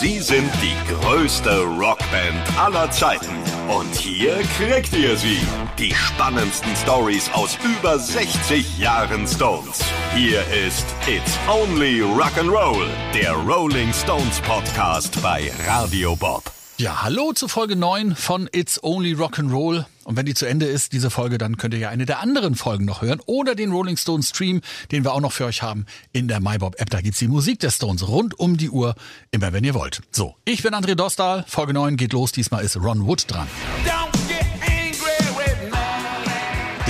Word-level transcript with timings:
Sie 0.00 0.18
sind 0.18 0.50
die 0.60 0.74
größte 0.92 1.62
Rockband 1.62 2.58
aller 2.58 2.90
Zeiten. 2.90 3.36
Und 3.68 3.94
hier 3.94 4.42
kriegt 4.58 4.92
ihr 4.92 5.16
sie. 5.16 5.38
Die 5.78 5.94
spannendsten 5.94 6.74
Stories 6.74 7.30
aus 7.32 7.56
über 7.62 7.98
60 7.98 8.78
Jahren 8.78 9.26
Stones. 9.28 9.84
Hier 10.14 10.40
ist 10.66 10.86
It's 11.06 11.38
Only 11.48 12.00
Rock'n'Roll, 12.00 12.86
der 13.14 13.34
Rolling 13.34 13.92
Stones 13.92 14.40
Podcast 14.40 15.22
bei 15.22 15.52
Radio 15.68 16.16
Bob. 16.16 16.42
Ja, 16.76 17.02
hallo 17.02 17.32
zu 17.32 17.46
Folge 17.46 17.76
9 17.76 18.16
von 18.16 18.48
It's 18.50 18.82
Only 18.82 19.12
Rock'n'Roll. 19.14 19.84
Und 20.02 20.16
wenn 20.16 20.26
die 20.26 20.34
zu 20.34 20.44
Ende 20.44 20.66
ist, 20.66 20.92
diese 20.92 21.08
Folge, 21.08 21.38
dann 21.38 21.56
könnt 21.56 21.72
ihr 21.72 21.78
ja 21.78 21.88
eine 21.88 22.04
der 22.04 22.18
anderen 22.18 22.56
Folgen 22.56 22.84
noch 22.84 23.00
hören 23.00 23.20
oder 23.26 23.54
den 23.54 23.70
Rolling 23.70 23.96
Stones 23.96 24.30
Stream, 24.30 24.60
den 24.90 25.04
wir 25.04 25.12
auch 25.12 25.20
noch 25.20 25.30
für 25.30 25.44
euch 25.44 25.62
haben 25.62 25.86
in 26.12 26.26
der 26.26 26.40
MyBob 26.40 26.80
App. 26.80 26.90
Da 26.90 27.00
gibt's 27.00 27.20
die 27.20 27.28
Musik 27.28 27.60
der 27.60 27.70
Stones 27.70 28.08
rund 28.08 28.40
um 28.40 28.56
die 28.56 28.70
Uhr, 28.70 28.96
immer 29.30 29.52
wenn 29.52 29.62
ihr 29.62 29.74
wollt. 29.74 30.00
So, 30.10 30.34
ich 30.44 30.64
bin 30.64 30.74
André 30.74 30.96
Dostal, 30.96 31.44
Folge 31.46 31.74
9 31.74 31.96
geht 31.96 32.12
los, 32.12 32.32
diesmal 32.32 32.64
ist 32.64 32.76
Ron 32.76 33.06
Wood 33.06 33.30
dran. 33.30 33.46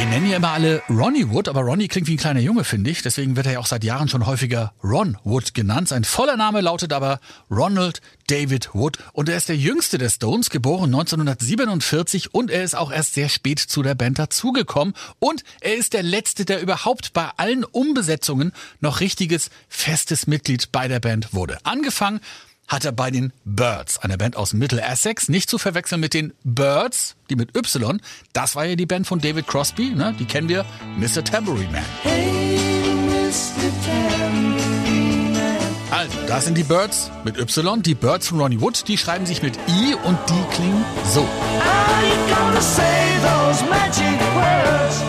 Den 0.04 0.10
nennen 0.10 0.28
ja 0.28 0.36
immer 0.36 0.52
alle 0.52 0.82
Ronnie 0.90 1.30
Wood, 1.30 1.48
aber 1.48 1.62
Ronnie 1.62 1.88
klingt 1.88 2.08
wie 2.08 2.16
ein 2.16 2.18
kleiner 2.18 2.40
Junge, 2.40 2.64
finde 2.64 2.90
ich. 2.90 3.00
Deswegen 3.00 3.36
wird 3.36 3.46
er 3.46 3.52
ja 3.52 3.58
auch 3.58 3.64
seit 3.64 3.84
Jahren 3.84 4.10
schon 4.10 4.27
häufiger 4.27 4.74
Ron 4.84 5.16
Wood 5.24 5.54
genannt. 5.54 5.88
Sein 5.88 6.04
voller 6.04 6.36
Name 6.36 6.60
lautet 6.60 6.92
aber 6.92 7.20
Ronald 7.50 8.02
David 8.27 8.74
Wood. 8.74 8.98
Und 9.14 9.30
er 9.30 9.38
ist 9.38 9.48
der 9.48 9.56
jüngste 9.56 9.96
der 9.96 10.10
Stones, 10.10 10.50
geboren 10.50 10.94
1947 10.94 12.34
und 12.34 12.50
er 12.50 12.64
ist 12.64 12.77
auch 12.77 12.92
erst 12.92 13.14
sehr 13.14 13.30
spät 13.30 13.58
zu 13.58 13.82
der 13.82 13.94
Band 13.94 14.18
dazugekommen. 14.18 14.92
Und 15.20 15.42
er 15.62 15.74
ist 15.74 15.94
der 15.94 16.02
letzte, 16.02 16.44
der 16.44 16.60
überhaupt 16.60 17.14
bei 17.14 17.30
allen 17.38 17.64
Umbesetzungen 17.64 18.52
noch 18.80 19.00
richtiges, 19.00 19.48
festes 19.70 20.27
Mitglied 20.27 20.70
bei 20.70 20.86
der 20.86 21.00
Band 21.00 21.32
wurde. 21.32 21.56
Angefangen 21.64 22.20
hat 22.68 22.84
er 22.84 22.92
bei 22.92 23.10
den 23.10 23.32
Birds, 23.45 23.98
einer 23.98 24.16
Band 24.16 24.36
aus 24.36 24.52
Middle 24.52 24.80
Essex, 24.80 25.28
nicht 25.28 25.50
zu 25.50 25.59
verwechseln 25.59 26.00
mit 26.00 26.14
den 26.14 26.33
Birds, 26.44 27.16
die 27.30 27.36
mit 27.36 27.56
Y. 27.56 28.00
Das 28.33 28.56
war 28.56 28.64
ja 28.64 28.77
die 28.77 28.86
Band 28.86 29.06
von 29.06 29.20
David 29.20 29.47
Crosby, 29.47 29.91
ne? 29.91 30.14
die 30.19 30.25
kennen 30.25 30.48
wir, 30.48 30.64
Mr. 30.97 31.24
Tambourine 31.24 31.70
Man. 31.70 31.84
Hey, 32.02 32.58
Mr. 33.06 33.70
Tambourine 33.86 35.39
Man. 35.39 35.64
Also, 35.91 36.19
das 36.27 36.44
sind 36.47 36.58
die 36.58 36.64
Birds 36.64 37.11
mit 37.24 37.39
Y. 37.39 37.83
Die 37.83 37.94
Birds 37.94 38.28
von 38.28 38.41
Ronnie 38.41 38.61
Wood, 38.61 38.89
die 38.89 38.98
schreiben 38.98 39.27
sich 39.27 39.42
mit 39.42 39.56
I 39.69 39.94
und 40.05 40.19
die 40.28 40.55
klingen 40.55 40.84
so. 41.12 41.20
Are 41.20 42.06
you 42.06 42.34
gonna 42.34 42.61
say 42.61 42.83
those 43.22 43.62
magic 43.70 44.20
words? 44.34 45.02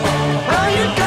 Are 0.48 0.70
you 0.70 0.84
gonna 0.96 1.05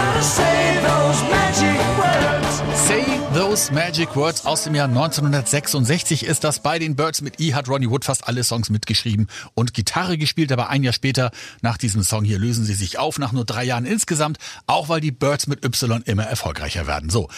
Magic 3.71 4.15
Words 4.15 4.45
aus 4.45 4.63
dem 4.63 4.73
Jahr 4.73 4.87
1966 4.87 6.25
ist 6.25 6.43
das. 6.43 6.59
Bei 6.61 6.79
den 6.79 6.95
Birds 6.95 7.21
mit 7.21 7.39
E 7.39 7.53
hat 7.53 7.69
Ronnie 7.69 7.89
Wood 7.89 8.03
fast 8.03 8.27
alle 8.27 8.43
Songs 8.43 8.69
mitgeschrieben 8.69 9.27
und 9.53 9.73
Gitarre 9.73 10.17
gespielt. 10.17 10.51
Aber 10.51 10.69
ein 10.69 10.83
Jahr 10.83 10.93
später, 10.93 11.31
nach 11.61 11.77
diesem 11.77 12.01
Song 12.01 12.23
hier, 12.23 12.39
lösen 12.39 12.65
sie 12.65 12.73
sich 12.73 12.97
auf, 12.97 13.19
nach 13.19 13.31
nur 13.31 13.45
drei 13.45 13.63
Jahren 13.63 13.85
insgesamt. 13.85 14.39
Auch 14.65 14.89
weil 14.89 15.01
die 15.01 15.11
Birds 15.11 15.45
mit 15.45 15.63
Y 15.63 16.01
immer 16.05 16.23
erfolgreicher 16.23 16.87
werden. 16.87 17.09
So. 17.09 17.29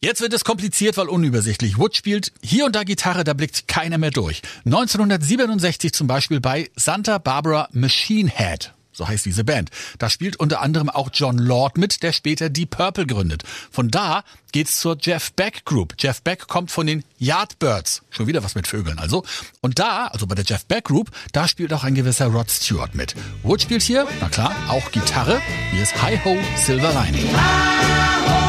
Jetzt 0.00 0.20
wird 0.20 0.32
es 0.32 0.44
kompliziert, 0.44 0.96
weil 0.96 1.08
unübersichtlich. 1.08 1.78
Wood 1.78 1.96
spielt 1.96 2.32
hier 2.42 2.66
und 2.66 2.76
da 2.76 2.84
Gitarre, 2.84 3.24
da 3.24 3.34
blickt 3.34 3.68
keiner 3.68 3.98
mehr 3.98 4.10
durch. 4.10 4.42
1967 4.64 5.92
zum 5.92 6.06
Beispiel 6.06 6.40
bei 6.40 6.70
Santa 6.76 7.18
Barbara 7.18 7.68
Machine 7.72 8.30
Head 8.30 8.72
so 8.96 9.06
heißt 9.06 9.24
diese 9.24 9.44
Band. 9.44 9.70
Da 9.98 10.10
spielt 10.10 10.36
unter 10.36 10.60
anderem 10.60 10.88
auch 10.88 11.10
John 11.12 11.38
Lord 11.38 11.78
mit, 11.78 12.02
der 12.02 12.12
später 12.12 12.48
die 12.48 12.66
Purple 12.66 13.06
gründet. 13.06 13.42
Von 13.70 13.90
da 13.90 14.24
geht's 14.52 14.80
zur 14.80 14.96
Jeff 15.00 15.32
Beck 15.32 15.64
Group. 15.64 15.94
Jeff 15.98 16.22
Beck 16.22 16.46
kommt 16.46 16.70
von 16.70 16.86
den 16.86 17.04
Yardbirds. 17.18 18.02
Schon 18.10 18.26
wieder 18.26 18.42
was 18.42 18.54
mit 18.54 18.66
Vögeln 18.66 18.98
also. 18.98 19.24
Und 19.60 19.78
da, 19.78 20.06
also 20.06 20.26
bei 20.26 20.34
der 20.34 20.44
Jeff 20.44 20.64
Beck 20.64 20.84
Group, 20.84 21.10
da 21.32 21.46
spielt 21.46 21.72
auch 21.72 21.84
ein 21.84 21.94
gewisser 21.94 22.26
Rod 22.26 22.50
Stewart 22.50 22.94
mit. 22.94 23.14
Wood 23.42 23.62
spielt 23.62 23.82
hier, 23.82 24.06
na 24.20 24.28
klar, 24.28 24.54
auch 24.68 24.90
Gitarre. 24.92 25.40
Hier 25.72 25.82
ist 25.82 26.00
Hi 26.02 26.18
Ho 26.24 26.36
Silver 26.56 26.92
Lining. 26.92 27.28
Hi-ho, 27.36 28.45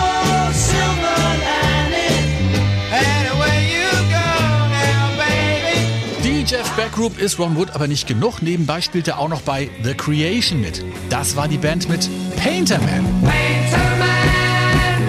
Jeff 6.77 6.85
Beck 6.85 6.93
Group 6.93 7.17
ist 7.17 7.39
Ron 7.39 7.55
Wood 7.55 7.71
aber 7.71 7.87
nicht 7.87 8.05
genug. 8.07 8.43
Nebenbei 8.43 8.81
spielt 8.81 9.07
er 9.07 9.17
auch 9.17 9.29
noch 9.29 9.41
bei 9.41 9.71
The 9.83 9.95
Creation 9.95 10.61
mit. 10.61 10.83
Das 11.09 11.35
war 11.35 11.47
die 11.47 11.57
Band 11.57 11.89
mit 11.89 12.07
Painterman. 12.35 13.03
Painterman, 13.23 14.07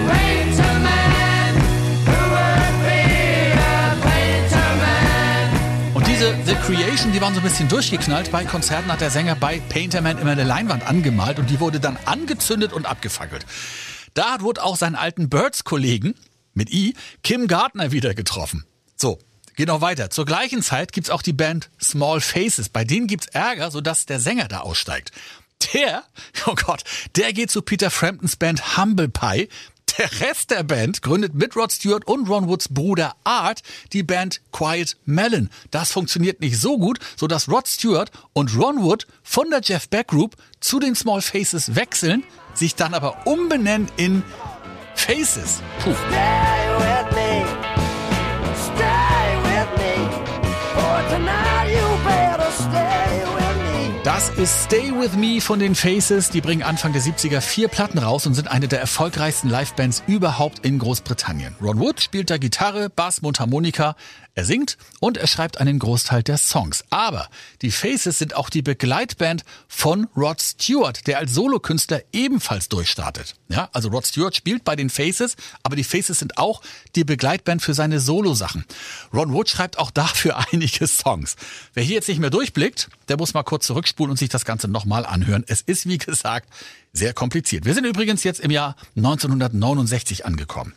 Painterman, 0.07 0.95
Und 5.93 6.07
diese 6.07 6.35
The 6.47 6.55
Creation, 6.55 7.11
die 7.11 7.21
waren 7.21 7.35
so 7.35 7.39
ein 7.39 7.43
bisschen 7.43 7.69
durchgeknallt. 7.69 8.31
Bei 8.31 8.45
Konzerten 8.45 8.91
hat 8.91 9.01
der 9.01 9.11
Sänger 9.11 9.35
bei 9.35 9.59
Painterman 9.69 10.17
immer 10.17 10.31
eine 10.31 10.45
Leinwand 10.45 10.87
angemalt 10.87 11.37
und 11.37 11.51
die 11.51 11.59
wurde 11.59 11.79
dann 11.79 11.99
angezündet 12.05 12.73
und 12.73 12.87
abgefackelt. 12.87 13.45
Da 14.15 14.31
hat 14.31 14.41
Wood 14.41 14.57
auch 14.57 14.75
seinen 14.75 14.95
alten 14.95 15.29
Birds-Kollegen 15.29 16.15
mit 16.55 16.71
I, 16.71 16.95
Kim 17.21 17.47
Gardner, 17.47 17.91
wieder 17.91 18.15
getroffen. 18.15 18.65
So, 18.95 19.19
Geht 19.59 19.67
noch 19.67 19.81
weiter. 19.81 20.09
Zur 20.09 20.23
gleichen 20.23 20.63
Zeit 20.63 20.93
gibt's 20.93 21.09
auch 21.09 21.21
die 21.21 21.33
Band 21.33 21.69
Small 21.81 22.21
Faces. 22.21 22.69
Bei 22.69 22.85
denen 22.85 23.07
gibt's 23.07 23.27
Ärger, 23.27 23.71
sodass 23.71 24.05
der 24.05 24.21
Sänger 24.21 24.47
da 24.47 24.61
aussteigt. 24.61 25.11
Der, 25.73 26.05
oh 26.45 26.55
Gott, 26.55 26.85
der 27.17 27.33
geht 27.33 27.51
zu 27.51 27.61
Peter 27.61 27.91
Framptons 27.91 28.37
Band 28.37 28.77
Humble 28.77 29.09
Pie. 29.09 29.49
Der 29.97 30.09
Rest 30.21 30.51
der 30.51 30.63
Band 30.63 31.01
gründet 31.01 31.33
mit 31.33 31.57
Rod 31.57 31.73
Stewart 31.73 32.07
und 32.07 32.29
Ron 32.29 32.47
Woods 32.47 32.69
Bruder 32.69 33.17
Art 33.25 33.61
die 33.91 34.01
Band 34.01 34.39
Quiet 34.53 34.95
Melon. 35.03 35.49
Das 35.71 35.91
funktioniert 35.91 36.39
nicht 36.39 36.57
so 36.57 36.77
gut, 36.77 36.99
sodass 37.17 37.49
Rod 37.49 37.67
Stewart 37.67 38.11
und 38.31 38.55
Ron 38.55 38.81
Wood 38.81 39.07
von 39.23 39.49
der 39.49 39.59
Jeff 39.61 39.89
Beck 39.89 40.07
Group 40.07 40.37
zu 40.61 40.79
den 40.79 40.95
Small 40.95 41.21
Faces 41.21 41.75
wechseln, 41.75 42.23
sich 42.53 42.75
dann 42.75 42.93
aber 42.93 43.27
umbenennen 43.27 43.91
in 43.97 44.23
Faces. 44.95 45.61
Puh. 45.83 45.93
Das 54.19 54.27
ist 54.31 54.65
Stay 54.65 54.91
With 54.91 55.15
Me 55.15 55.39
von 55.39 55.59
den 55.59 55.75
Faces. 55.75 56.29
Die 56.29 56.41
bringen 56.41 56.61
Anfang 56.61 56.91
der 56.91 57.01
70er 57.01 57.39
vier 57.39 57.69
Platten 57.69 57.99
raus 57.99 58.27
und 58.27 58.33
sind 58.33 58.49
eine 58.49 58.67
der 58.67 58.81
erfolgreichsten 58.81 59.47
Livebands 59.47 60.03
überhaupt 60.07 60.65
in 60.65 60.77
Großbritannien. 60.77 61.55
Ron 61.61 61.79
Wood 61.79 62.01
spielt 62.01 62.29
da 62.29 62.37
Gitarre, 62.37 62.89
Bass, 62.89 63.21
Mundharmonika. 63.21 63.95
Er 64.35 64.45
singt 64.45 64.77
und 64.99 65.17
er 65.17 65.27
schreibt 65.27 65.59
einen 65.59 65.79
Großteil 65.79 66.23
der 66.23 66.37
Songs. 66.37 66.85
Aber 66.89 67.27
die 67.61 67.71
Faces 67.71 68.19
sind 68.19 68.35
auch 68.35 68.49
die 68.49 68.61
Begleitband 68.61 69.43
von 69.67 70.07
Rod 70.15 70.41
Stewart, 70.41 71.05
der 71.07 71.17
als 71.17 71.33
Solokünstler 71.33 72.01
ebenfalls 72.13 72.69
durchstartet. 72.69 73.35
Ja, 73.49 73.69
also 73.73 73.89
Rod 73.89 74.07
Stewart 74.07 74.35
spielt 74.35 74.63
bei 74.63 74.75
den 74.75 74.89
Faces, 74.89 75.35
aber 75.63 75.75
die 75.75 75.83
Faces 75.83 76.19
sind 76.19 76.37
auch 76.37 76.61
die 76.95 77.03
Begleitband 77.03 77.61
für 77.61 77.73
seine 77.73 77.99
Solosachen. 77.99 78.65
Ron 79.13 79.33
Wood 79.33 79.49
schreibt 79.49 79.77
auch 79.77 79.91
dafür 79.91 80.37
einige 80.51 80.87
Songs. 80.87 81.35
Wer 81.73 81.83
hier 81.83 81.95
jetzt 81.95 82.07
nicht 82.07 82.19
mehr 82.19 82.29
durchblickt, 82.29 82.89
der 83.07 83.17
muss 83.17 83.33
mal 83.33 83.43
kurz 83.43 83.65
zurückspulen 83.65 84.11
und 84.11 84.17
sich 84.17 84.29
das 84.29 84.45
Ganze 84.45 84.67
nochmal 84.67 85.05
anhören. 85.05 85.43
Es 85.47 85.61
ist, 85.61 85.87
wie 85.87 85.97
gesagt, 85.97 86.47
sehr 86.93 87.13
kompliziert. 87.13 87.65
Wir 87.65 87.73
sind 87.73 87.85
übrigens 87.85 88.23
jetzt 88.23 88.39
im 88.39 88.51
Jahr 88.51 88.75
1969 88.95 90.25
angekommen. 90.25 90.73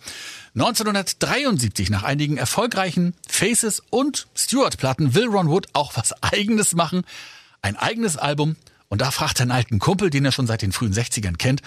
1973, 0.54 1.88
nach 1.88 2.02
einigen 2.02 2.36
erfolgreichen 2.36 3.14
Faces 3.26 3.82
und 3.88 4.28
Stewart-Platten, 4.36 5.14
will 5.14 5.26
Ron 5.26 5.48
Wood 5.48 5.68
auch 5.72 5.96
was 5.96 6.12
Eigenes 6.22 6.74
machen. 6.74 7.04
Ein 7.62 7.76
eigenes 7.76 8.18
Album. 8.18 8.56
Und 8.88 9.00
da 9.00 9.10
fragt 9.10 9.40
er 9.40 9.44
einen 9.44 9.50
alten 9.52 9.78
Kumpel, 9.78 10.10
den 10.10 10.26
er 10.26 10.32
schon 10.32 10.46
seit 10.46 10.60
den 10.60 10.72
frühen 10.72 10.92
60ern 10.92 11.38
kennt, 11.38 11.62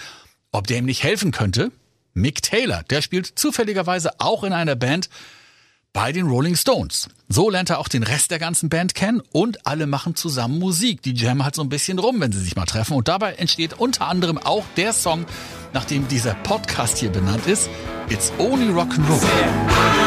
ob 0.52 0.68
der 0.68 0.78
ihm 0.78 0.84
nicht 0.84 1.02
helfen 1.02 1.32
könnte. 1.32 1.72
Mick 2.14 2.42
Taylor, 2.42 2.84
der 2.84 3.02
spielt 3.02 3.26
zufälligerweise 3.26 4.20
auch 4.20 4.44
in 4.44 4.52
einer 4.52 4.76
Band, 4.76 5.10
bei 5.96 6.12
den 6.12 6.26
Rolling 6.26 6.56
Stones. 6.56 7.08
So 7.26 7.48
lernt 7.48 7.70
er 7.70 7.78
auch 7.78 7.88
den 7.88 8.02
Rest 8.02 8.30
der 8.30 8.38
ganzen 8.38 8.68
Band 8.68 8.94
kennen 8.94 9.22
und 9.32 9.66
alle 9.66 9.86
machen 9.86 10.14
zusammen 10.14 10.58
Musik. 10.58 11.00
Die 11.00 11.14
jammen 11.14 11.42
halt 11.42 11.54
so 11.54 11.62
ein 11.62 11.70
bisschen 11.70 11.98
rum, 11.98 12.20
wenn 12.20 12.32
sie 12.32 12.40
sich 12.40 12.54
mal 12.54 12.66
treffen. 12.66 12.92
Und 12.92 13.08
dabei 13.08 13.32
entsteht 13.32 13.72
unter 13.80 14.06
anderem 14.06 14.36
auch 14.36 14.66
der 14.76 14.92
Song, 14.92 15.24
nach 15.72 15.86
dem 15.86 16.06
dieser 16.06 16.34
Podcast 16.34 16.98
hier 16.98 17.08
benannt 17.08 17.46
ist. 17.46 17.70
It's 18.10 18.30
Only 18.38 18.66
Rock'n'Roll. 18.66 20.05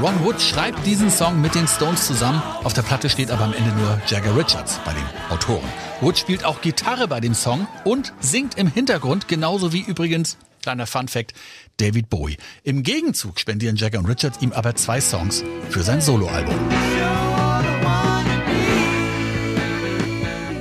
Ron 0.00 0.24
Wood 0.24 0.40
schreibt 0.40 0.86
diesen 0.86 1.10
Song 1.10 1.42
mit 1.42 1.54
den 1.54 1.68
Stones 1.68 2.06
zusammen. 2.06 2.40
Auf 2.64 2.72
der 2.72 2.80
Platte 2.80 3.10
steht 3.10 3.30
aber 3.30 3.44
am 3.44 3.52
Ende 3.52 3.70
nur 3.72 4.00
Jagger 4.06 4.34
Richards 4.34 4.80
bei 4.86 4.94
den 4.94 5.04
Autoren. 5.28 5.68
Wood 6.00 6.16
spielt 6.16 6.42
auch 6.46 6.62
Gitarre 6.62 7.06
bei 7.06 7.20
dem 7.20 7.34
Song 7.34 7.68
und 7.84 8.14
singt 8.18 8.56
im 8.56 8.66
Hintergrund, 8.66 9.28
genauso 9.28 9.74
wie 9.74 9.82
übrigens, 9.82 10.38
kleiner 10.62 10.86
Fun 10.86 11.06
Fact, 11.08 11.34
David 11.76 12.08
Bowie. 12.08 12.38
Im 12.62 12.82
Gegenzug 12.82 13.38
spendieren 13.38 13.76
Jagger 13.76 13.98
und 13.98 14.06
Richards 14.06 14.40
ihm 14.40 14.52
aber 14.52 14.74
zwei 14.74 15.02
Songs 15.02 15.44
für 15.68 15.82
sein 15.82 16.00
Soloalbum. 16.00 16.58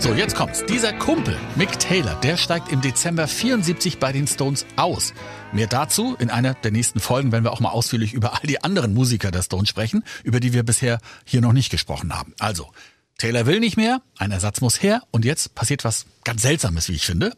So, 0.10 0.16
jetzt 0.16 0.34
kommt's. 0.34 0.66
Dieser 0.66 0.92
Kumpel, 0.92 1.38
Mick 1.56 1.78
Taylor, 1.78 2.16
der 2.22 2.36
steigt 2.36 2.72
im 2.72 2.82
Dezember 2.82 3.28
74 3.28 4.00
bei 4.00 4.12
den 4.12 4.26
Stones 4.26 4.66
aus. 4.76 5.14
Mehr 5.54 5.68
dazu 5.68 6.16
in 6.18 6.32
einer 6.32 6.56
der 6.56 6.72
nächsten 6.72 7.00
Folgen, 7.00 7.32
wenn 7.32 7.44
wir 7.44 7.52
auch 7.52 7.60
mal 7.60 7.70
ausführlich 7.70 8.14
über 8.14 8.34
all 8.34 8.48
die 8.48 8.64
anderen 8.64 8.96
Musiker 8.96 9.30
der 9.30 9.44
Stones 9.44 9.70
sprechen, 9.70 10.04
über 10.24 10.40
die 10.40 10.52
wir 10.52 10.64
bisher 10.64 10.98
hier 11.26 11.42
noch 11.42 11.54
nicht 11.54 11.70
gesprochen 11.70 12.18
haben. 12.18 12.34
Also, 12.40 12.72
Taylor 13.20 13.46
will 13.46 13.60
nicht 13.60 13.78
mehr, 13.78 14.02
ein 14.18 14.32
Ersatz 14.32 14.62
muss 14.62 14.82
her 14.82 15.04
und 15.12 15.26
jetzt 15.26 15.54
passiert 15.54 15.84
was 15.84 16.08
ganz 16.24 16.42
Seltsames, 16.42 16.90
wie 16.90 16.94
ich 16.94 17.06
finde. 17.06 17.34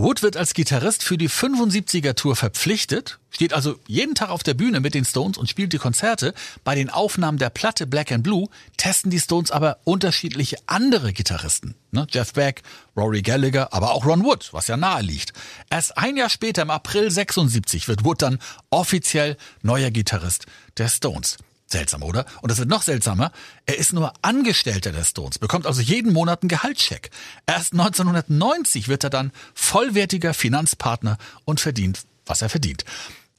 Wood 0.00 0.22
wird 0.22 0.36
als 0.36 0.54
Gitarrist 0.54 1.02
für 1.02 1.18
die 1.18 1.28
75er 1.28 2.14
Tour 2.14 2.36
verpflichtet, 2.36 3.18
steht 3.30 3.52
also 3.52 3.80
jeden 3.88 4.14
Tag 4.14 4.30
auf 4.30 4.44
der 4.44 4.54
Bühne 4.54 4.78
mit 4.78 4.94
den 4.94 5.04
Stones 5.04 5.36
und 5.36 5.50
spielt 5.50 5.72
die 5.72 5.78
Konzerte. 5.78 6.34
Bei 6.62 6.76
den 6.76 6.88
Aufnahmen 6.88 7.36
der 7.36 7.50
Platte 7.50 7.84
Black 7.84 8.12
and 8.12 8.22
Blue 8.22 8.46
testen 8.76 9.10
die 9.10 9.18
Stones 9.18 9.50
aber 9.50 9.78
unterschiedliche 9.82 10.56
andere 10.66 11.12
Gitarristen. 11.12 11.74
Ne? 11.90 12.06
Jeff 12.10 12.32
Beck, 12.32 12.62
Rory 12.96 13.22
Gallagher, 13.22 13.72
aber 13.72 13.90
auch 13.90 14.06
Ron 14.06 14.22
Wood, 14.22 14.50
was 14.52 14.68
ja 14.68 14.76
nahe 14.76 15.02
liegt. 15.02 15.32
Erst 15.68 15.98
ein 15.98 16.16
Jahr 16.16 16.30
später, 16.30 16.62
im 16.62 16.70
April 16.70 17.10
76, 17.10 17.88
wird 17.88 18.04
Wood 18.04 18.22
dann 18.22 18.38
offiziell 18.70 19.36
neuer 19.62 19.90
Gitarrist 19.90 20.46
der 20.76 20.86
Stones. 20.86 21.38
Seltsam, 21.70 22.02
oder? 22.02 22.24
Und 22.40 22.50
es 22.50 22.58
wird 22.58 22.70
noch 22.70 22.80
seltsamer. 22.80 23.30
Er 23.66 23.76
ist 23.76 23.92
nur 23.92 24.14
Angestellter 24.22 24.90
der 24.90 25.04
Stones, 25.04 25.38
bekommt 25.38 25.66
also 25.66 25.82
jeden 25.82 26.14
Monat 26.14 26.42
einen 26.42 26.48
Gehaltscheck. 26.48 27.10
Erst 27.46 27.72
1990 27.72 28.88
wird 28.88 29.04
er 29.04 29.10
dann 29.10 29.32
vollwertiger 29.52 30.32
Finanzpartner 30.32 31.18
und 31.44 31.60
verdient, 31.60 32.00
was 32.24 32.40
er 32.40 32.48
verdient. 32.48 32.84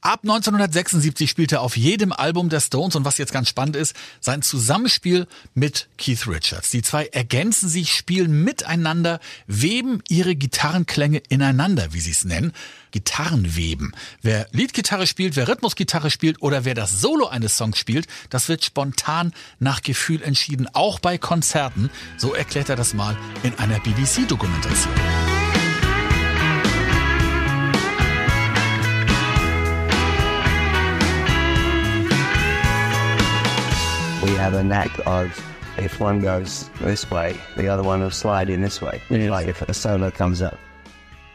Ab 0.02 0.20
1976 0.22 1.28
spielt 1.28 1.52
er 1.52 1.60
auf 1.60 1.76
jedem 1.76 2.12
Album 2.12 2.48
der 2.48 2.60
Stones 2.60 2.96
und 2.96 3.04
was 3.04 3.18
jetzt 3.18 3.34
ganz 3.34 3.50
spannend 3.50 3.76
ist, 3.76 3.94
sein 4.20 4.40
Zusammenspiel 4.40 5.26
mit 5.52 5.88
Keith 5.98 6.26
Richards. 6.26 6.70
Die 6.70 6.80
zwei 6.80 7.06
ergänzen 7.06 7.68
sich, 7.68 7.92
spielen 7.92 8.42
miteinander, 8.42 9.20
weben 9.46 10.02
ihre 10.08 10.36
Gitarrenklänge 10.36 11.20
ineinander, 11.28 11.92
wie 11.92 12.00
sie 12.00 12.12
es 12.12 12.24
nennen. 12.24 12.52
Gitarrenweben. 12.92 13.92
Wer 14.22 14.48
Leadgitarre 14.52 15.06
spielt, 15.06 15.36
wer 15.36 15.48
Rhythmusgitarre 15.48 16.10
spielt 16.10 16.40
oder 16.40 16.64
wer 16.64 16.74
das 16.74 17.00
Solo 17.00 17.26
eines 17.26 17.58
Songs 17.58 17.78
spielt, 17.78 18.06
das 18.30 18.48
wird 18.48 18.64
spontan 18.64 19.32
nach 19.58 19.82
Gefühl 19.82 20.22
entschieden, 20.22 20.66
auch 20.72 20.98
bei 20.98 21.18
Konzerten. 21.18 21.90
So 22.16 22.32
erklärt 22.32 22.70
er 22.70 22.76
das 22.76 22.94
mal 22.94 23.18
in 23.42 23.54
einer 23.58 23.78
BBC-Dokumentation. 23.80 25.29
Have 34.50 34.58
a 34.58 34.64
knack 34.64 34.90
of 35.06 35.30
if 35.78 36.00
one 36.00 36.20
goes 36.20 36.68
this 36.80 37.08
way, 37.08 37.36
the 37.56 37.68
other 37.68 37.84
one 37.84 38.00
will 38.00 38.10
slide 38.10 38.50
in 38.50 38.60
this 38.60 38.82
way. 38.82 39.00
Yes. 39.08 39.30
Like 39.30 39.46
if 39.46 39.62
a 39.62 39.72
solo 39.72 40.10
comes 40.10 40.42
up 40.42 40.58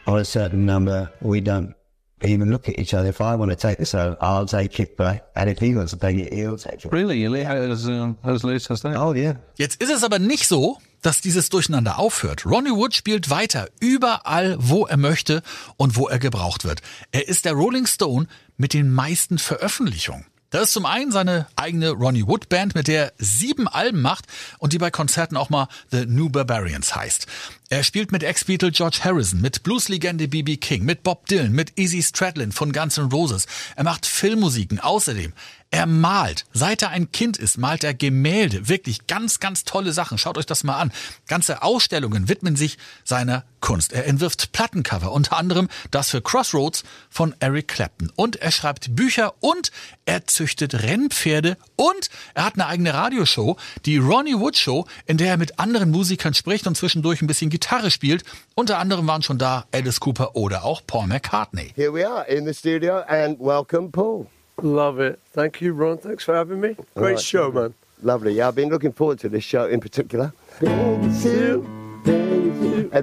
on 0.06 0.18
a 0.18 0.24
certain 0.24 0.66
number, 0.66 1.10
we 1.22 1.40
don't 1.40 1.74
even 2.22 2.50
look 2.50 2.68
at 2.68 2.78
each 2.78 2.92
other. 2.92 3.08
If 3.08 3.22
I 3.22 3.34
want 3.36 3.52
to 3.52 3.56
take 3.56 3.78
the 3.78 3.86
solo, 3.86 4.18
I'll 4.20 4.44
take 4.44 4.78
it 4.80 4.98
back. 4.98 5.24
And 5.34 5.48
if 5.48 5.58
he 5.58 5.74
wants 5.74 5.92
to 5.92 5.98
take 5.98 6.18
it, 6.18 6.30
he'll 6.30 6.58
take 6.58 6.84
it. 6.84 6.92
Really? 6.92 7.24
As, 7.46 7.88
um, 7.88 8.18
as 8.22 8.44
loose 8.44 8.70
as 8.70 8.82
that? 8.82 8.96
Oh, 8.96 9.14
yeah. 9.14 9.36
Jetzt 9.56 9.80
ist 9.80 9.90
es 9.90 10.04
aber 10.04 10.18
nicht 10.18 10.46
so, 10.46 10.76
dass 11.00 11.22
dieses 11.22 11.48
Durcheinander 11.48 11.98
aufhört. 11.98 12.44
Ronnie 12.44 12.72
Wood 12.72 12.94
spielt 12.94 13.30
weiter, 13.30 13.68
überall, 13.80 14.56
wo 14.58 14.84
er 14.84 14.98
möchte 14.98 15.42
und 15.78 15.96
wo 15.96 16.06
er 16.06 16.18
gebraucht 16.18 16.64
wird. 16.64 16.82
Er 17.12 17.28
ist 17.28 17.46
der 17.46 17.54
Rolling 17.54 17.86
Stone 17.86 18.26
mit 18.58 18.74
den 18.74 18.92
meisten 18.92 19.38
Veröffentlichungen. 19.38 20.26
Das 20.50 20.68
ist 20.68 20.72
zum 20.74 20.86
einen 20.86 21.10
seine 21.10 21.46
eigene 21.56 21.90
Ronnie 21.90 22.26
Wood 22.26 22.48
Band, 22.48 22.74
mit 22.74 22.86
der 22.86 23.06
er 23.06 23.12
sieben 23.18 23.66
Alben 23.66 24.00
macht 24.00 24.26
und 24.58 24.72
die 24.72 24.78
bei 24.78 24.90
Konzerten 24.90 25.36
auch 25.36 25.50
mal 25.50 25.68
The 25.90 26.06
New 26.06 26.28
Barbarians 26.28 26.94
heißt. 26.94 27.26
Er 27.68 27.82
spielt 27.82 28.12
mit 28.12 28.22
Ex-Beatle 28.22 28.70
George 28.70 29.00
Harrison, 29.02 29.40
mit 29.40 29.64
Blueslegende 29.64 30.28
B.B. 30.28 30.56
King, 30.56 30.84
mit 30.84 31.02
Bob 31.02 31.26
Dylan, 31.26 31.50
mit 31.50 31.72
Izzy 31.76 32.00
Stradlin 32.00 32.52
von 32.52 32.72
Guns 32.72 32.96
N' 32.96 33.10
Roses. 33.10 33.46
Er 33.74 33.82
macht 33.82 34.06
Filmmusiken. 34.06 34.78
Außerdem 34.78 35.32
er 35.70 35.86
malt. 35.86 36.44
Seit 36.52 36.82
er 36.82 36.90
ein 36.90 37.12
Kind 37.12 37.36
ist, 37.36 37.58
malt 37.58 37.84
er 37.84 37.94
Gemälde. 37.94 38.68
Wirklich 38.68 39.06
ganz, 39.06 39.40
ganz 39.40 39.64
tolle 39.64 39.92
Sachen. 39.92 40.18
Schaut 40.18 40.38
euch 40.38 40.46
das 40.46 40.64
mal 40.64 40.78
an. 40.78 40.92
Ganze 41.26 41.62
Ausstellungen 41.62 42.28
widmen 42.28 42.56
sich 42.56 42.78
seiner 43.04 43.44
Kunst. 43.60 43.92
Er 43.92 44.06
entwirft 44.06 44.52
Plattencover, 44.52 45.12
unter 45.12 45.36
anderem 45.36 45.68
das 45.90 46.10
für 46.10 46.22
Crossroads 46.22 46.84
von 47.10 47.34
Eric 47.40 47.68
Clapton. 47.68 48.12
Und 48.14 48.36
er 48.36 48.52
schreibt 48.52 48.94
Bücher 48.94 49.34
und 49.40 49.72
er 50.04 50.26
züchtet 50.26 50.82
Rennpferde 50.82 51.56
und 51.74 52.10
er 52.34 52.44
hat 52.44 52.54
eine 52.54 52.66
eigene 52.66 52.94
Radioshow, 52.94 53.56
die 53.84 53.98
Ronnie 53.98 54.38
Wood 54.38 54.56
Show, 54.56 54.86
in 55.06 55.16
der 55.16 55.30
er 55.30 55.36
mit 55.36 55.58
anderen 55.58 55.90
Musikern 55.90 56.34
spricht 56.34 56.66
und 56.66 56.76
zwischendurch 56.76 57.22
ein 57.22 57.26
bisschen 57.26 57.50
Gitarre 57.50 57.90
spielt. 57.90 58.24
Unter 58.54 58.78
anderem 58.78 59.06
waren 59.06 59.22
schon 59.22 59.38
da 59.38 59.66
Alice 59.72 60.00
Cooper 60.00 60.36
oder 60.36 60.64
auch 60.64 60.82
Paul 60.86 61.08
McCartney. 61.08 61.72
Here 61.74 61.92
we 61.92 62.08
are 62.08 62.24
in 62.28 62.46
the 62.46 62.54
studio 62.54 63.00
and 63.00 63.38
welcome 63.40 63.90
Paul. 63.90 64.26
Love 64.62 65.00
it. 65.00 65.18
Thank 65.32 65.60
you, 65.60 65.74
Ron. 65.74 65.98
Thanks 65.98 66.24
for 66.24 66.34
having 66.34 66.60
me. 66.60 66.76
Great 66.94 67.12
right, 67.12 67.20
show, 67.20 67.52
man. 67.52 67.74
Lovely. 68.02 68.32
Yeah, 68.34 68.48
I've 68.48 68.54
been 68.54 68.70
looking 68.70 68.92
forward 68.92 69.18
to 69.20 69.28
this 69.28 69.44
show 69.44 69.66
in 69.66 69.80
particular. 69.80 70.32
And 70.60 71.12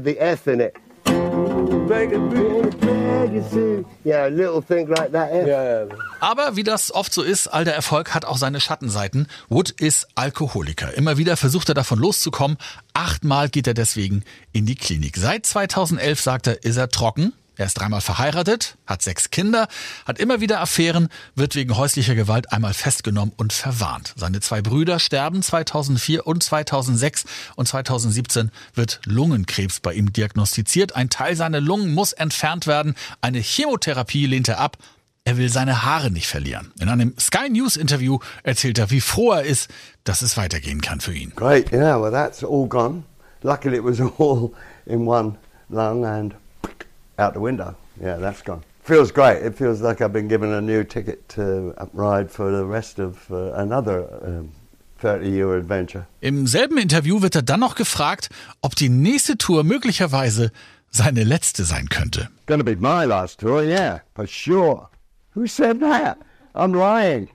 the 0.03 0.17
F 0.19 0.47
in 0.47 0.61
it. 0.61 0.75
Yeah, 4.03 4.27
a 4.27 4.29
little 4.29 4.61
thing 4.61 4.88
like 4.88 5.11
that. 5.11 5.31
F. 5.31 5.47
Yeah. 5.47 5.85
Aber 6.19 6.55
wie 6.55 6.63
das 6.63 6.91
oft 6.91 7.13
so 7.13 7.21
ist, 7.21 7.47
all 7.47 7.63
der 7.65 7.75
Erfolg 7.75 8.13
hat 8.13 8.25
auch 8.25 8.38
seine 8.38 8.59
Schattenseiten. 8.59 9.27
Wood 9.50 9.69
ist 9.71 10.07
Alkoholiker. 10.15 10.94
Immer 10.95 11.17
wieder 11.17 11.38
versucht 11.38 11.69
er 11.69 11.75
davon 11.75 12.00
loszukommen. 12.00 12.57
Achtmal 12.94 13.50
geht 13.50 13.67
er 13.67 13.73
deswegen 13.73 14.23
in 14.53 14.65
die 14.65 14.75
Klinik. 14.75 15.17
Seit 15.17 15.45
2011 15.45 16.19
sagt 16.21 16.47
er, 16.47 16.63
ist 16.63 16.77
er 16.77 16.89
trocken. 16.89 17.33
Er 17.55 17.67
ist 17.67 17.75
dreimal 17.75 18.01
verheiratet, 18.01 18.77
hat 18.88 19.03
sechs 19.03 19.29
Kinder, 19.29 19.67
hat 20.05 20.17
immer 20.17 20.41
wieder 20.41 20.59
Affären, 20.59 21.09
wird 21.35 21.55
wegen 21.55 21.77
häuslicher 21.77 22.15
Gewalt 22.15 22.51
einmal 22.51 22.73
festgenommen 22.73 23.33
und 23.38 23.53
verwarnt. 23.53 24.13
Seine 24.17 24.39
zwei 24.39 24.61
Brüder 24.61 24.97
sterben 24.97 25.44
2004 25.44 26.25
und 26.25 26.41
2006 26.41 27.25
und 27.55 27.67
2017 27.67 28.51
wird 28.73 29.01
Lungenkrebs 29.05 29.81
bei 29.81 29.94
ihm 29.94 30.11
diagnostiziert. 30.11 30.95
Ein 30.95 31.09
Teil 31.09 31.35
seiner 31.35 31.61
Lungen 31.61 31.94
muss 31.94 32.13
entfernt 32.13 32.65
werden. 32.65 32.95
Eine 33.21 33.39
Chemotherapie 33.39 34.25
lehnt 34.25 34.47
er 34.47 34.59
ab. 34.59 34.77
Er 35.25 35.38
will 35.38 35.50
seine 35.50 35.83
Haare 35.83 36.11
nicht 36.11 36.27
verlieren. 36.27 36.73
In 36.79 36.89
einem 36.89 37.13
Sky 37.17 37.50
News 37.50 37.77
Interview 37.77 38.19
erzählt 38.41 38.77
er, 38.77 38.89
wie 38.89 39.00
froh 39.00 39.31
er 39.31 39.44
ist, 39.44 39.69
dass 40.03 40.21
es 40.21 40.35
weitergehen 40.35 40.81
kann 40.81 41.00
für 41.00 41.13
ihn. 41.13 41.31
Great, 41.35 41.71
yeah, 41.71 42.01
well 42.01 42.11
that's 42.11 42.44
all 42.44 42.67
gone. 42.67 43.03
Luckily 43.41 43.77
it 43.77 43.83
was 43.83 44.01
all 44.19 44.51
in 44.85 45.07
one 45.07 45.38
lung 45.69 46.03
and 46.05 46.35
out 47.18 47.33
the 47.33 47.39
window. 47.39 47.75
Yeah, 48.01 48.18
that's 48.18 48.42
gone. 48.44 48.62
Feels 48.83 49.12
great. 49.12 49.42
It 49.44 49.56
feels 49.56 49.81
like 49.81 50.01
I've 50.01 50.12
been 50.12 50.27
given 50.27 50.51
a 50.51 50.62
new 50.62 50.83
ticket 50.83 51.27
to 51.30 51.74
ride 51.93 52.29
for 52.29 52.51
the 52.51 52.65
rest 52.65 53.00
of 53.00 53.32
uh, 53.32 53.53
another 53.53 54.08
um, 54.22 54.51
30-year 55.01 55.55
adventure. 55.58 56.05
Im 56.22 56.48
selben 56.48 56.77
Interview 56.77 57.22
wird 57.22 57.36
er 57.36 57.43
dann 57.43 57.60
noch 57.62 57.75
gefragt, 57.75 58.29
ob 58.62 58.75
die 58.75 58.89
nächste 58.89 59.38
Tour 59.38 59.63
möglicherweise 59.63 60.51
seine 60.89 61.24
letzte 61.24 61.63
sein 61.63 61.88
könnte. 61.89 62.29
Gonna 62.46 62.63
be 62.63 62.75
my 62.75 63.05
last 63.05 63.39
tour, 63.39 63.63
yeah, 63.63 64.00
for 64.15 64.27
sure. 64.27 64.89
Who 65.34 65.48
said 65.48 65.79
that? 65.79 66.17
I'm 66.53 66.74
lying. 66.74 67.29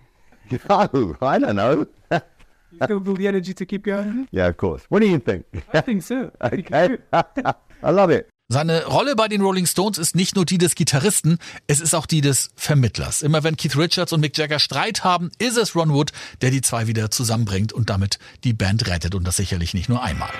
No, 0.69 1.15
I 1.23 1.39
don't 1.39 1.57
know. 1.57 1.87
you 2.11 2.79
still 2.85 3.01
feel 3.01 3.15
the 3.15 3.27
energy 3.27 3.55
to 3.55 3.67
keep 3.67 3.85
going? 3.85 4.29
Yeah, 4.33 4.49
of 4.49 4.57
course. 4.57 4.85
What 4.91 5.01
do 5.01 5.07
you 5.09 5.19
think? 5.19 5.45
I 5.73 5.81
think 5.81 6.03
so. 6.03 6.31
okay. 6.43 6.99
I 7.13 7.91
love 7.91 8.11
it. 8.11 8.29
Seine 8.51 8.87
Rolle 8.87 9.15
bei 9.15 9.29
den 9.29 9.43
Rolling 9.43 9.67
Stones 9.67 9.99
ist 9.99 10.17
nicht 10.17 10.35
nur 10.35 10.47
die 10.47 10.57
des 10.57 10.75
Gitarristen, 10.75 11.37
es 11.67 11.81
ist 11.81 11.95
auch 11.95 12.07
die 12.07 12.23
des 12.23 12.49
Vermittlers. 12.57 13.21
Immer 13.21 13.45
wenn 13.45 13.59
Keith 13.59 13.77
Richards 13.77 14.15
und 14.15 14.21
Mick 14.21 14.39
Jagger 14.39 14.59
Streit 14.59 15.05
haben, 15.05 15.31
ist 15.39 15.59
es 15.59 15.77
Ron 15.77 15.93
Wood, 15.93 16.13
der 16.41 16.51
die 16.51 16.63
zwei 16.63 16.87
wieder 16.87 17.11
zusammenbringt 17.11 17.75
und 17.75 17.91
damit 17.91 18.19
die 18.45 18.55
Band 18.55 18.87
rettet 18.87 19.15
und 19.15 19.25
das 19.25 19.37
sicherlich 19.37 19.75
nicht 19.75 19.91
nur 19.91 20.03
einmal. 20.03 20.31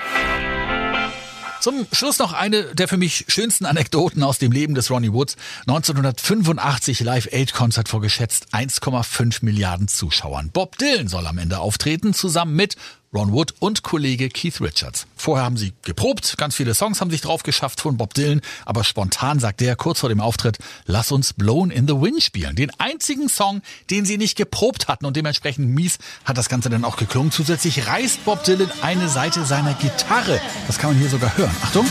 Zum 1.61 1.87
Schluss 1.93 2.19
noch 2.19 2.33
eine 2.33 2.75
der 2.75 2.89
für 2.89 2.97
mich 2.97 3.27
schönsten 3.29 3.67
Anekdoten 3.67 4.23
aus 4.23 4.39
dem 4.39 4.53
Leben 4.53 4.75
des 4.75 4.91
Ronnie 4.91 5.13
Woods. 5.13 5.37
1985 5.67 7.01
Live 7.01 7.29
Aid 7.31 7.53
Konzert 7.53 7.89
vor 7.89 8.01
geschätzt 8.01 8.47
1,5 8.53 9.45
Milliarden 9.45 9.89
Zuschauern. 9.89 10.51
Bob 10.51 10.79
Dylan 10.79 11.09
soll 11.09 11.27
am 11.27 11.37
Ende 11.37 11.59
auftreten, 11.59 12.15
zusammen 12.15 12.55
mit 12.55 12.77
Ron 13.15 13.33
Wood 13.33 13.55
und 13.59 13.83
Kollege 13.83 14.29
Keith 14.29 14.61
Richards. 14.61 15.07
Vorher 15.17 15.45
haben 15.45 15.57
sie 15.57 15.73
geprobt, 15.83 16.37
ganz 16.37 16.55
viele 16.55 16.75
Songs 16.75 17.01
haben 17.01 17.11
sich 17.11 17.21
drauf 17.21 17.43
geschafft 17.43 17.81
von 17.81 17.97
Bob 17.97 18.15
Dylan, 18.15 18.41
aber 18.67 18.85
spontan 18.85 19.41
sagt 19.41 19.61
der 19.61 19.77
kurz 19.77 20.01
vor 20.01 20.09
dem 20.09 20.21
Auftritt, 20.21 20.59
lass 20.85 21.11
uns 21.11 21.33
Blown 21.33 21.71
in 21.71 21.89
the 21.89 21.95
Wind 21.95 22.23
spielen. 22.23 22.55
Den 22.55 22.71
einzigen 22.79 23.29
Song, 23.29 23.63
den 23.91 24.05
sie 24.05 24.19
nicht 24.19 24.37
geprobt 24.37 24.89
hatten 24.89 25.07
und 25.07 25.17
dementsprechend 25.17 25.69
mies 25.69 25.99
hat 26.25 26.37
das 26.37 26.49
Ganze 26.49 26.69
dann 26.69 26.85
auch 26.85 26.97
geklungen. 26.97 27.33
Zusätzlich 27.33 27.87
reißt 27.87 28.25
Bob 28.25 28.45
Dylan 28.45 28.71
eine 28.83 29.09
Seite 29.09 29.45
seiner 29.45 29.75
Gitarre. 29.75 30.41
Das 30.67 30.79
kann 30.79 30.91
man 30.91 30.99
hier 30.99 31.09
sogar 31.09 31.37
hören. 31.37 31.55
Achtung. 31.63 31.87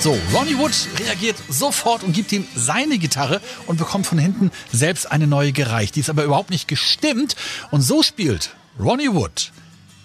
So, 0.00 0.18
Ronnie 0.32 0.58
Wood 0.58 0.72
reagiert 0.98 1.36
sofort 1.48 2.02
und 2.02 2.12
gibt 2.12 2.32
ihm 2.32 2.46
seine 2.56 2.98
Gitarre 2.98 3.40
und 3.66 3.78
bekommt 3.78 4.06
von 4.06 4.18
hinten 4.18 4.50
selbst 4.72 5.10
eine 5.10 5.26
neue 5.26 5.52
gereicht. 5.52 5.96
Die 5.96 6.00
ist 6.00 6.10
aber 6.10 6.24
überhaupt 6.24 6.50
nicht 6.50 6.66
gestimmt. 6.66 7.36
Und 7.70 7.82
so 7.82 8.02
spielt 8.02 8.50
Ronnie 8.80 9.12
Wood 9.12 9.52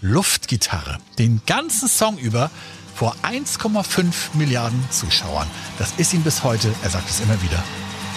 Luftgitarre 0.01 0.99
den 1.17 1.41
ganzen 1.47 1.89
Song 1.89 2.17
über 2.19 2.51
vor 2.93 3.15
1,5 3.23 4.13
Milliarden 4.33 4.83
Zuschauern. 4.91 5.47
Das 5.79 5.93
ist 5.97 6.13
ihm 6.13 6.21
bis 6.21 6.43
heute, 6.43 6.73
er 6.83 6.89
sagt 6.89 7.09
es 7.09 7.19
immer 7.19 7.41
wieder, 7.41 7.63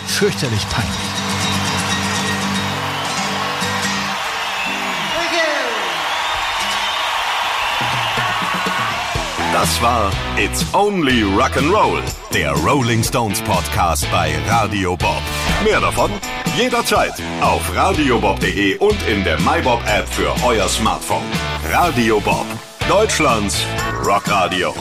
fürchterlich 0.06 0.68
peinlich. 0.68 1.29
Das 9.60 9.82
war 9.82 10.10
It's 10.38 10.64
Only 10.72 11.22
Rock'n'Roll, 11.22 12.00
der 12.32 12.52
Rolling 12.52 13.04
Stones 13.04 13.42
Podcast 13.42 14.10
bei 14.10 14.34
Radio 14.48 14.96
Bob. 14.96 15.20
Mehr 15.62 15.82
davon 15.82 16.10
jederzeit 16.56 17.12
auf 17.42 17.60
radiobob.de 17.76 18.78
und 18.78 18.96
in 19.06 19.22
der 19.22 19.38
MyBob 19.38 19.82
App 19.86 20.08
für 20.08 20.34
euer 20.46 20.66
Smartphone. 20.66 21.26
Radio 21.70 22.20
Bob, 22.20 22.46
Deutschlands 22.88 23.62
Rockradio. 24.02 24.72